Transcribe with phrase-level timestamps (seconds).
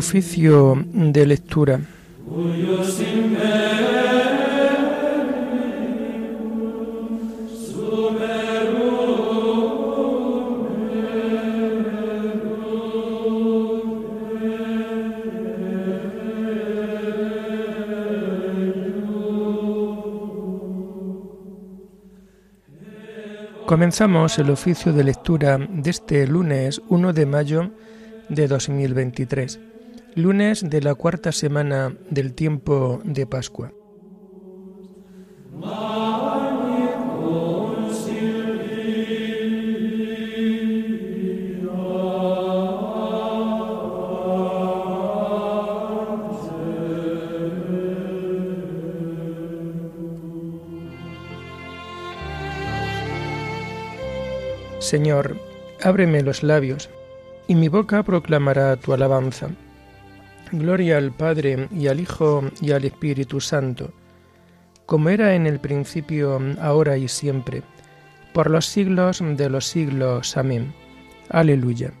[0.00, 1.78] Oficio de lectura.
[23.66, 27.70] Comenzamos el oficio de lectura de este lunes 1 de mayo
[28.30, 29.60] de 2023,
[30.14, 33.72] lunes de la cuarta semana del tiempo de Pascua.
[54.80, 55.36] Señor,
[55.84, 56.90] ábreme los labios,
[57.46, 59.50] y mi boca proclamará tu alabanza.
[60.52, 63.92] Gloria al Padre y al Hijo y al Espíritu Santo,
[64.86, 67.62] como era en el principio, ahora y siempre,
[68.32, 70.36] por los siglos de los siglos.
[70.36, 70.72] Amén.
[71.28, 71.92] Aleluya.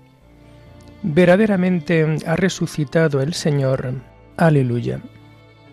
[1.02, 3.94] Verdaderamente ha resucitado el Señor.
[4.36, 5.00] Aleluya.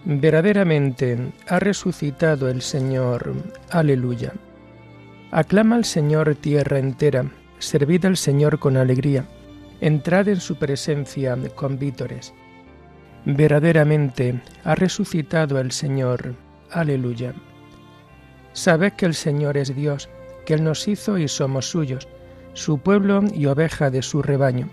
[0.06, 3.34] Verdaderamente ha resucitado el Señor.
[3.72, 4.34] Aleluya.
[5.32, 9.26] Aclama al Señor tierra entera, servid al Señor con alegría,
[9.82, 12.34] entrad en su presencia con vítores.
[13.30, 16.34] Verdaderamente ha resucitado el Señor.
[16.72, 17.34] Aleluya.
[18.54, 20.08] Sabed que el Señor es Dios,
[20.46, 22.08] que Él nos hizo y somos suyos,
[22.54, 24.70] su pueblo y oveja de su rebaño.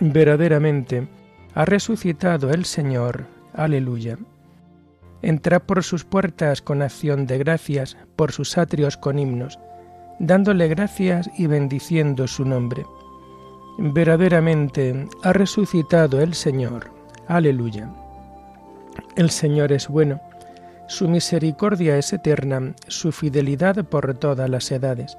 [0.00, 1.06] Verdaderamente
[1.54, 3.26] ha resucitado el Señor.
[3.52, 4.16] Aleluya.
[5.20, 9.58] Entrad por sus puertas con acción de gracias, por sus atrios con himnos,
[10.18, 12.86] dándole gracias y bendiciendo su nombre.
[13.76, 16.93] Verdaderamente ha resucitado el Señor.
[17.28, 17.88] Aleluya.
[19.16, 20.20] El Señor es bueno,
[20.86, 25.16] su misericordia es eterna, su fidelidad por todas las edades.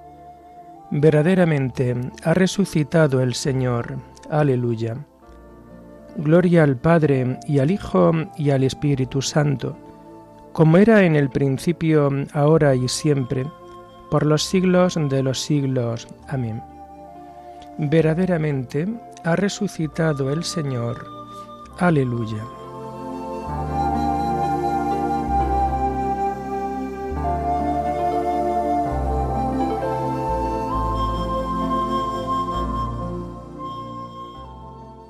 [0.92, 3.98] Verdaderamente ha resucitado el Señor.
[4.30, 4.98] Aleluya.
[6.18, 9.78] Gloria al Padre y al Hijo y al Espíritu Santo
[10.56, 13.46] como era en el principio, ahora y siempre,
[14.10, 16.08] por los siglos de los siglos.
[16.30, 16.64] Amén.
[17.78, 18.88] Verdaderamente
[19.26, 21.15] ha resucitado el Señor.
[21.78, 22.44] Aleluya.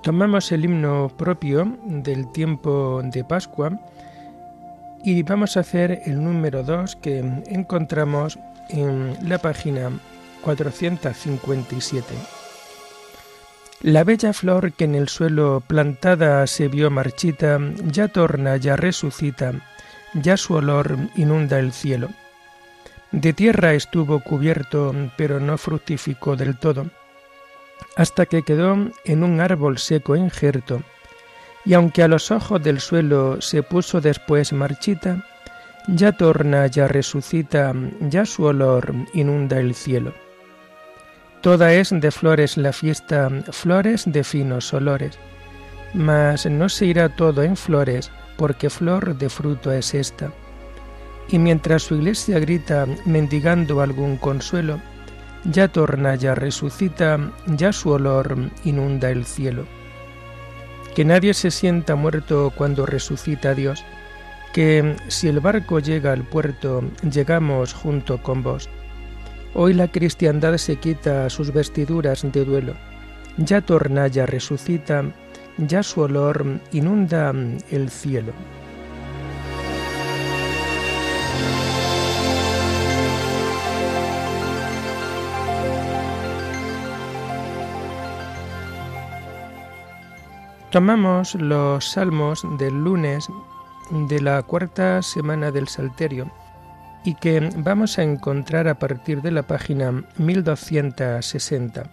[0.02, 3.80] Tomamos el himno propio del tiempo de Pascua
[5.04, 8.38] y vamos a hacer el número 2 que encontramos
[8.70, 9.92] en la página
[10.44, 12.35] 457.
[13.86, 19.54] La bella flor que en el suelo plantada se vio marchita, ya torna, ya resucita,
[20.16, 22.10] ya su olor inunda el cielo.
[23.12, 26.88] De tierra estuvo cubierto, pero no fructificó del todo,
[27.96, 30.82] hasta que quedó en un árbol seco injerto,
[31.64, 35.24] y aunque a los ojos del suelo se puso después marchita,
[35.88, 40.25] ya torna, ya resucita, ya su olor inunda el cielo.
[41.46, 45.20] Toda es de flores la fiesta, flores de finos olores,
[45.94, 50.32] mas no se irá todo en flores, porque flor de fruto es esta.
[51.30, 54.82] Y mientras su iglesia grita mendigando algún consuelo,
[55.44, 59.68] ya torna, ya resucita, ya su olor inunda el cielo
[60.96, 63.86] que nadie se sienta muerto cuando resucita Dios,
[64.52, 68.68] que si el barco llega al puerto, llegamos junto con vos.
[69.58, 72.74] Hoy la cristiandad se quita sus vestiduras de duelo,
[73.38, 75.06] ya torna, ya resucita,
[75.58, 77.34] ya su olor inunda
[77.72, 78.34] el cielo.
[90.70, 93.30] Tomamos los salmos del lunes
[93.90, 96.30] de la cuarta semana del Salterio
[97.06, 101.84] y que vamos a encontrar a partir de la página 1260.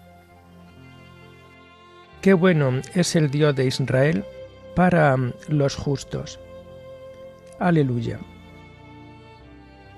[2.23, 4.25] Qué bueno es el Dios de Israel
[4.75, 5.17] para
[5.49, 6.41] los justos.
[7.59, 8.19] Aleluya.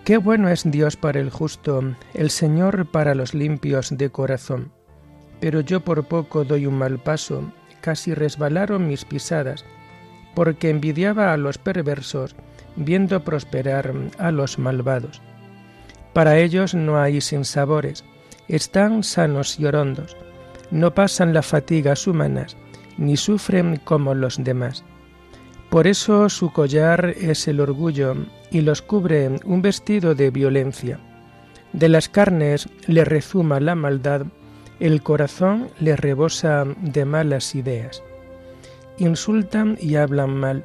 [0.04, 1.82] Qué bueno es Dios para el justo,
[2.12, 4.72] el Señor para los limpios de corazón.
[5.40, 9.64] Pero yo por poco doy un mal paso casi resbalaron mis pisadas,
[10.34, 12.34] porque envidiaba a los perversos,
[12.76, 15.20] viendo prosperar a los malvados.
[16.12, 18.04] Para ellos no hay sinsabores,
[18.48, 20.16] están sanos y orondos,
[20.70, 22.56] no pasan las fatigas humanas,
[22.96, 24.84] ni sufre como los demás.
[25.70, 28.14] Por eso su collar es el orgullo
[28.50, 31.00] y los cubre un vestido de violencia.
[31.72, 34.26] De las carnes le rezuma la maldad,
[34.78, 38.02] el corazón le rebosa de malas ideas.
[38.98, 40.64] Insultan y hablan mal,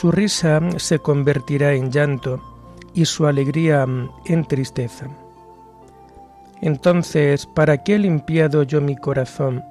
[0.00, 2.40] Su risa se convertirá en llanto
[2.94, 3.86] y su alegría
[4.24, 5.08] en tristeza.
[6.62, 9.62] Entonces, ¿para qué he limpiado yo mi corazón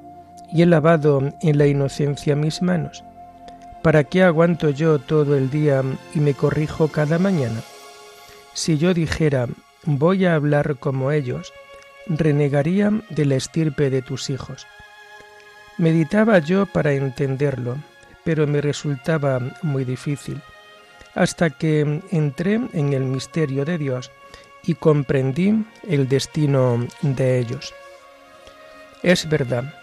[0.54, 3.04] y he lavado en la inocencia mis manos?
[3.81, 5.81] ¿Para qué aguanto yo todo el día
[6.14, 7.62] y me corrijo cada mañana?
[8.54, 9.48] Si yo dijera,
[9.86, 11.52] voy a hablar como ellos,
[12.06, 14.68] renegaría de la estirpe de tus hijos.
[15.80, 17.78] Meditaba yo para entenderlo,
[18.24, 20.42] pero me resultaba muy difícil,
[21.16, 24.12] hasta que entré en el misterio de Dios
[24.63, 27.74] y comprendí el destino de ellos.
[29.01, 29.74] Es verdad,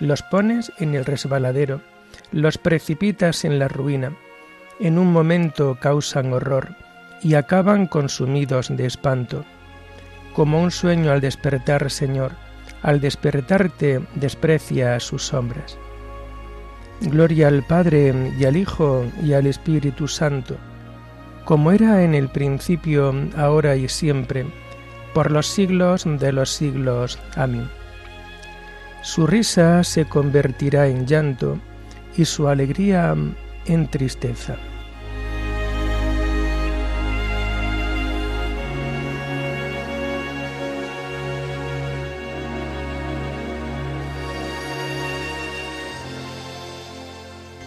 [0.00, 1.80] los pones en el resbaladero,
[2.32, 4.12] los precipitas en la ruina,
[4.80, 6.74] en un momento causan horror
[7.22, 9.44] y acaban consumidos de espanto.
[10.34, 12.32] Como un sueño al despertar, Señor,
[12.82, 15.78] al despertarte desprecia sus sombras.
[17.02, 20.56] Gloria al Padre y al Hijo y al Espíritu Santo,
[21.44, 24.46] como era en el principio, ahora y siempre,
[25.14, 27.18] por los siglos de los siglos.
[27.36, 27.68] Amén.
[29.02, 31.58] Su risa se convertirá en llanto
[32.16, 33.14] y su alegría
[33.66, 34.56] en tristeza.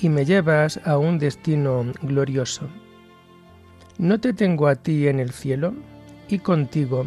[0.00, 2.68] y me llevas a un destino glorioso.
[3.98, 5.74] ¿No te tengo a ti en el cielo?
[6.28, 7.06] Y contigo,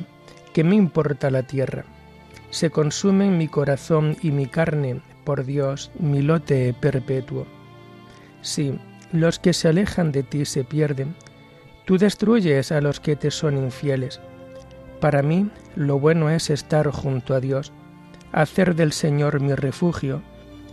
[0.53, 1.86] ¿qué me importa la tierra?
[2.51, 7.48] Se consumen mi corazón y mi carne, por Dios, mi lote perpetuo.
[8.41, 8.77] Sí,
[9.12, 11.15] los que se alejan de ti se pierden.
[11.86, 14.20] Tú destruyes a los que te son infieles.
[15.00, 17.74] Para mí, lo bueno es estar junto a Dios,
[18.32, 20.22] hacer del Señor mi refugio,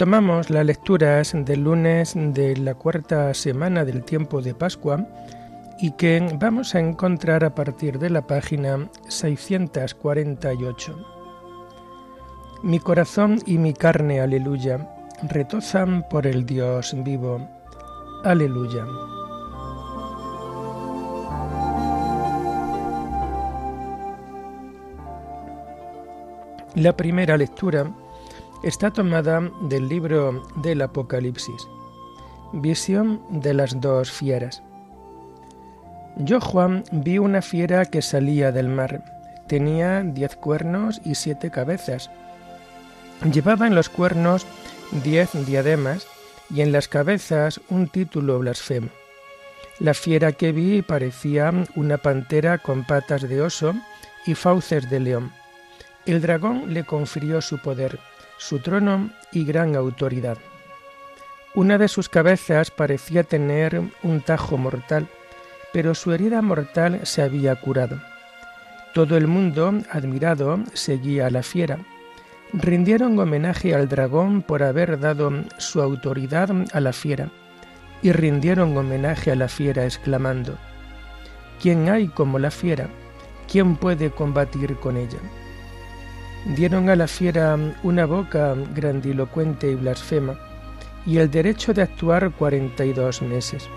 [0.00, 5.06] Tomamos las lecturas del lunes de la cuarta semana del tiempo de Pascua
[5.78, 10.96] y que vamos a encontrar a partir de la página 648.
[12.62, 14.88] Mi corazón y mi carne, aleluya,
[15.28, 17.46] retozan por el Dios vivo.
[18.24, 18.86] Aleluya.
[26.74, 27.92] La primera lectura
[28.62, 31.68] está tomada del libro del Apocalipsis.
[32.52, 34.62] Visión de las dos fieras.
[36.16, 39.02] Yo, Juan, vi una fiera que salía del mar.
[39.48, 42.10] Tenía diez cuernos y siete cabezas.
[43.32, 44.46] Llevaba en los cuernos
[45.04, 46.06] diez diademas
[46.52, 48.88] y en las cabezas un título blasfemo.
[49.78, 53.74] La fiera que vi parecía una pantera con patas de oso
[54.26, 55.32] y fauces de león.
[56.04, 57.98] El dragón le confirió su poder,
[58.40, 60.38] su trono y gran autoridad.
[61.54, 65.08] Una de sus cabezas parecía tener un tajo mortal,
[65.74, 68.00] pero su herida mortal se había curado.
[68.94, 71.78] Todo el mundo, admirado, seguía a la fiera.
[72.54, 77.28] Rindieron homenaje al dragón por haber dado su autoridad a la fiera,
[78.00, 80.56] y rindieron homenaje a la fiera exclamando,
[81.60, 82.88] ¿Quién hay como la fiera?
[83.52, 85.18] ¿Quién puede combatir con ella?
[86.46, 90.38] Dieron a la fiera una boca grandilocuente y blasfema,
[91.06, 93.68] y el derecho de actuar cuarenta y dos meses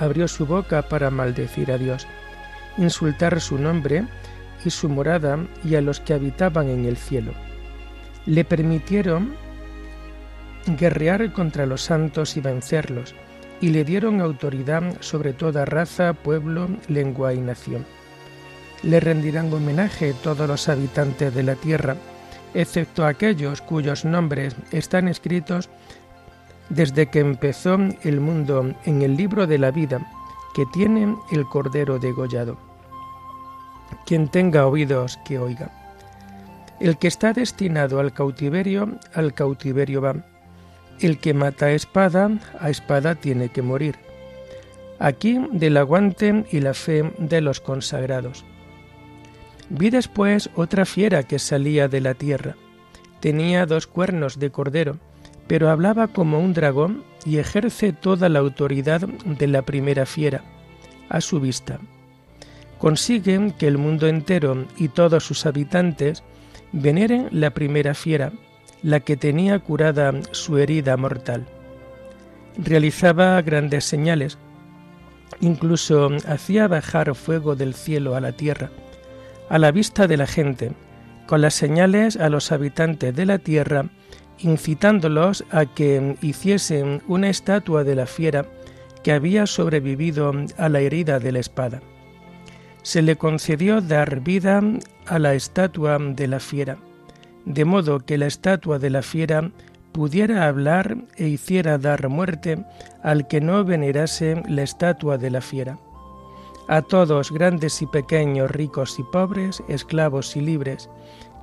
[0.00, 2.06] abrió su boca para maldecir a Dios,
[2.78, 4.04] insultar su nombre
[4.64, 7.32] y su morada y a los que habitaban en el cielo.
[8.26, 9.34] Le permitieron
[10.66, 13.14] guerrear contra los santos y vencerlos,
[13.60, 17.84] y le dieron autoridad sobre toda raza, pueblo, lengua y nación.
[18.82, 21.96] Le rendirán homenaje todos los habitantes de la tierra,
[22.54, 25.68] excepto aquellos cuyos nombres están escritos
[26.70, 30.00] desde que empezó el mundo en el libro de la vida
[30.54, 32.56] que tiene el Cordero degollado.
[34.06, 35.70] Quien tenga oídos, que oiga.
[36.80, 40.16] El que está destinado al cautiverio, al cautiverio va.
[41.00, 43.96] El que mata a espada, a espada tiene que morir.
[44.98, 48.44] Aquí del aguante y la fe de los consagrados.
[49.70, 52.56] Vi después otra fiera que salía de la tierra.
[53.20, 54.98] Tenía dos cuernos de cordero
[55.50, 60.44] pero hablaba como un dragón y ejerce toda la autoridad de la primera fiera,
[61.08, 61.80] a su vista.
[62.78, 66.22] Consigue que el mundo entero y todos sus habitantes
[66.70, 68.30] veneren la primera fiera,
[68.84, 71.48] la que tenía curada su herida mortal.
[72.56, 74.38] Realizaba grandes señales,
[75.40, 78.70] incluso hacía bajar fuego del cielo a la tierra,
[79.50, 80.72] a la vista de la gente,
[81.26, 83.84] con las señales a los habitantes de la tierra
[84.42, 88.46] incitándolos a que hiciesen una estatua de la fiera
[89.02, 91.80] que había sobrevivido a la herida de la espada.
[92.82, 94.62] Se le concedió dar vida
[95.06, 96.78] a la estatua de la fiera,
[97.44, 99.50] de modo que la estatua de la fiera
[99.92, 102.64] pudiera hablar e hiciera dar muerte
[103.02, 105.78] al que no venerase la estatua de la fiera.
[106.70, 110.88] A todos, grandes y pequeños, ricos y pobres, esclavos y libres,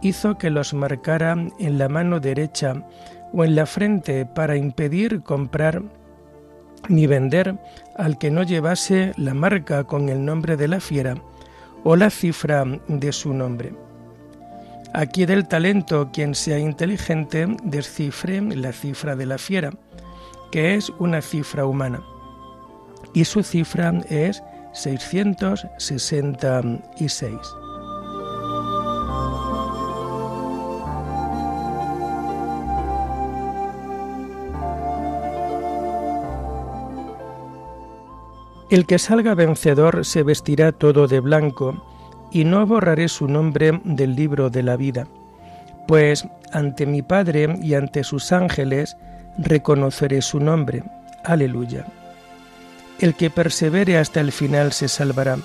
[0.01, 2.81] hizo que los marcara en la mano derecha
[3.33, 5.83] o en la frente para impedir comprar
[6.87, 7.59] ni vender
[7.97, 11.15] al que no llevase la marca con el nombre de la fiera
[11.83, 13.73] o la cifra de su nombre.
[14.93, 19.71] Aquí del talento quien sea inteligente descifre la cifra de la fiera,
[20.53, 22.01] que es una cifra humana,
[23.13, 24.41] y su cifra es
[24.77, 27.33] 666.
[38.69, 41.81] El que salga vencedor se vestirá todo de blanco,
[42.31, 45.07] y no borraré su nombre del libro de la vida,
[45.87, 48.97] pues ante mi Padre y ante sus ángeles
[49.37, 50.83] reconoceré su nombre.
[51.23, 51.85] Aleluya.
[52.99, 55.37] El que persevere hasta el final se salvará,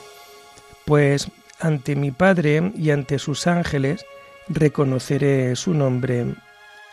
[0.86, 1.28] pues
[1.60, 4.04] ante mi Padre y ante sus ángeles
[4.48, 6.34] reconoceré su nombre.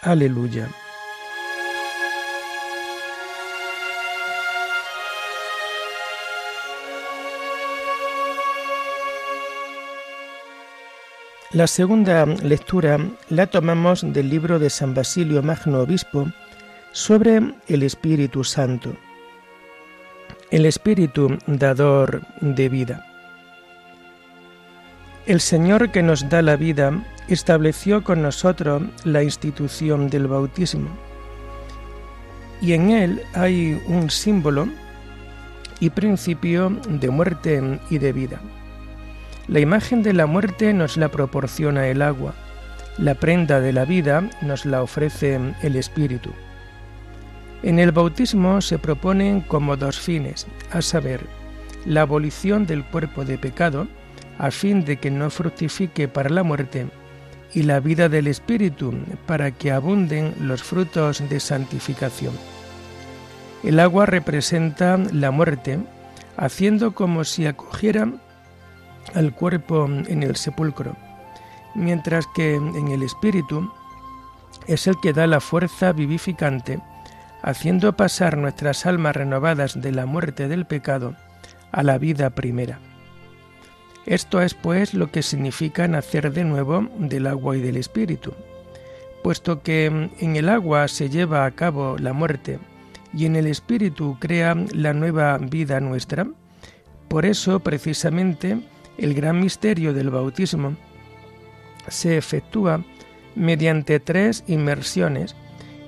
[0.01, 0.70] Aleluya.
[11.51, 13.00] La segunda lectura
[13.30, 16.28] la tomamos del libro de San Basilio Magno Obispo
[16.92, 18.96] sobre el Espíritu Santo,
[20.51, 23.06] el Espíritu dador de vida.
[25.25, 30.89] El Señor que nos da la vida estableció con nosotros la institución del bautismo
[32.62, 34.68] y en él hay un símbolo
[35.79, 38.41] y principio de muerte y de vida.
[39.48, 42.34] La imagen de la muerte nos la proporciona el agua,
[42.98, 46.32] la prenda de la vida nos la ofrece el Espíritu.
[47.62, 51.25] En el bautismo se proponen como dos fines, a saber,
[51.86, 53.88] la abolición del cuerpo de pecado,
[54.38, 56.88] a fin de que no fructifique para la muerte,
[57.54, 58.94] y la vida del Espíritu,
[59.25, 62.34] para que abunden los frutos de santificación.
[63.63, 65.80] El agua representa la muerte,
[66.38, 68.10] haciendo como si acogiera
[69.13, 70.96] al cuerpo en el sepulcro,
[71.75, 73.70] mientras que en el espíritu
[74.68, 76.80] es el que da la fuerza vivificante,
[77.41, 81.15] haciendo pasar nuestras almas renovadas de la muerte del pecado
[81.72, 82.79] a la vida primera.
[84.05, 88.34] Esto es pues lo que significa nacer de nuevo del agua y del espíritu.
[89.24, 92.60] Puesto que en el agua se lleva a cabo la muerte
[93.13, 96.27] y en el espíritu crea la nueva vida nuestra,
[97.08, 98.60] por eso precisamente
[98.98, 100.75] el gran misterio del bautismo
[101.88, 102.84] se efectúa
[103.36, 105.36] mediante tres inmersiones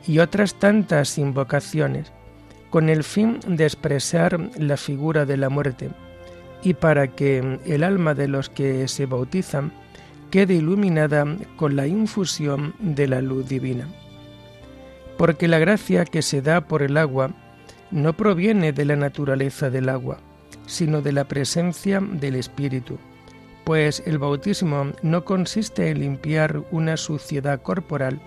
[0.07, 2.11] y otras tantas invocaciones,
[2.69, 5.89] con el fin de expresar la figura de la muerte
[6.63, 9.71] y para que el alma de los que se bautizan
[10.29, 11.25] quede iluminada
[11.57, 13.87] con la infusión de la luz divina.
[15.17, 17.31] Porque la gracia que se da por el agua
[17.91, 20.19] no proviene de la naturaleza del agua,
[20.65, 22.97] sino de la presencia del Espíritu,
[23.65, 28.19] pues el bautismo no consiste en limpiar una suciedad corporal,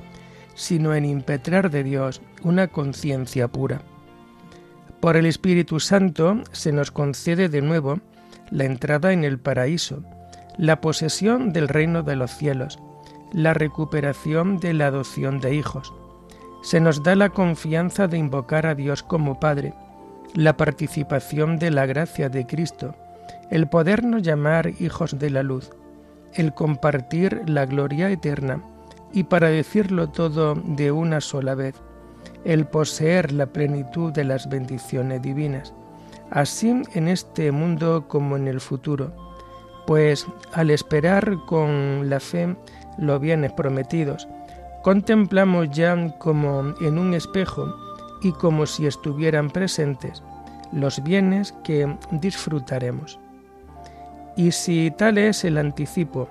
[0.55, 3.83] sino en impetrar de Dios una conciencia pura.
[5.01, 8.01] Por el Espíritu Santo se nos concede de nuevo
[8.51, 10.03] la entrada en el paraíso,
[10.57, 12.79] la posesión del reino de los cielos,
[13.33, 15.93] la recuperación de la adopción de hijos.
[16.63, 19.75] Se nos da la confianza de invocar a Dios como Padre,
[20.35, 22.95] la participación de la gracia de Cristo,
[23.51, 25.71] el podernos llamar hijos de la luz,
[26.33, 28.63] el compartir la gloria eterna
[29.15, 31.77] y para decirlo todo de una sola vez,
[32.45, 35.73] el poseer la plenitud de las bendiciones divinas
[36.35, 39.13] así en este mundo como en el futuro,
[39.87, 42.57] pues al esperar con la fe
[42.99, 44.29] los bienes prometidos,
[44.83, 47.75] contemplamos ya como en un espejo
[48.23, 50.23] y como si estuvieran presentes
[50.73, 53.19] los bienes que disfrutaremos.
[54.37, 56.29] Y si tal es el anticipo,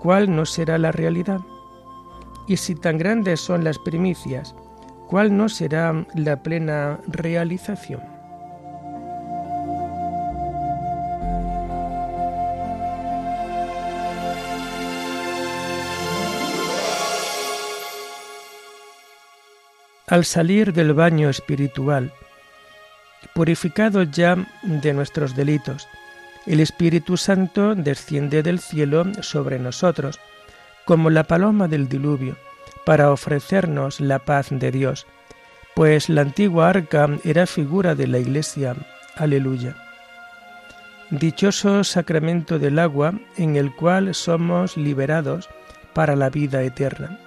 [0.00, 1.40] ¿cuál no será la realidad?
[2.50, 4.56] Y si tan grandes son las primicias,
[5.06, 8.00] ¿cuál no será la plena realización?
[20.08, 22.12] al salir del baño espiritual,
[23.32, 24.34] purificados ya
[24.64, 25.86] de nuestros delitos,
[26.46, 30.18] el Espíritu Santo desciende del cielo sobre nosotros,
[30.90, 32.34] como la paloma del diluvio,
[32.84, 35.06] para ofrecernos la paz de Dios,
[35.76, 38.74] pues la antigua arca era figura de la Iglesia.
[39.14, 39.76] Aleluya.
[41.10, 45.48] Dichoso sacramento del agua en el cual somos liberados
[45.94, 47.20] para la vida eterna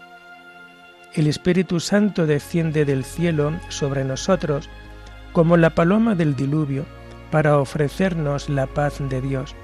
[1.13, 4.69] el Espíritu Santo desciende del cielo sobre nosotros
[5.32, 6.86] como la paloma del diluvio
[7.32, 9.56] para ofrecernos la paz de Dios,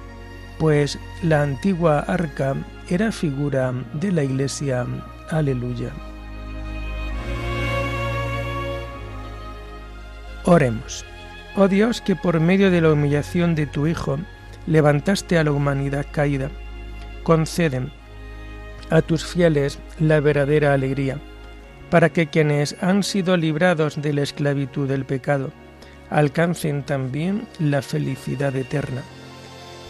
[0.60, 2.54] pues la antigua arca
[2.90, 4.86] era figura de la Iglesia.
[5.30, 5.90] Aleluya.
[10.44, 11.06] Oremos.
[11.56, 14.20] Oh Dios, que por medio de la humillación de tu Hijo
[14.68, 16.52] levantaste a la humanidad caída,
[17.24, 17.92] conceden
[18.90, 21.18] a tus fieles la verdadera alegría
[21.90, 25.52] para que quienes han sido librados de la esclavitud del pecado
[26.10, 29.02] alcancen también la felicidad eterna.